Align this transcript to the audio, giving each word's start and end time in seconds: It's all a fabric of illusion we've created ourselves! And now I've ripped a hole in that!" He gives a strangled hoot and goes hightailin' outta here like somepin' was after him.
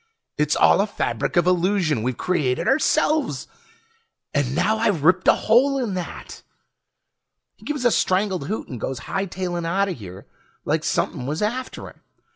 It's 0.35 0.55
all 0.55 0.81
a 0.81 0.87
fabric 0.87 1.37
of 1.37 1.45
illusion 1.45 2.01
we've 2.01 2.17
created 2.17 2.67
ourselves! 2.67 3.47
And 4.33 4.55
now 4.55 4.79
I've 4.79 5.03
ripped 5.03 5.27
a 5.27 5.35
hole 5.35 5.77
in 5.77 5.93
that!" 5.93 6.41
He 7.55 7.65
gives 7.65 7.85
a 7.85 7.91
strangled 7.91 8.47
hoot 8.47 8.67
and 8.67 8.81
goes 8.81 9.01
hightailin' 9.01 9.63
outta 9.63 9.91
here 9.91 10.25
like 10.65 10.83
somepin' 10.83 11.27
was 11.27 11.43
after 11.43 11.87
him. 11.87 12.01